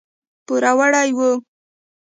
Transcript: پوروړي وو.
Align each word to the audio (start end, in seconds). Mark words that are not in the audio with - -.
پوروړي 0.45 1.09
وو. 1.17 1.31